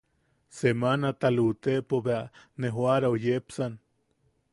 [0.59, 2.23] Semanata luʼutepo bea
[2.59, 3.73] ne joʼarau yepsan.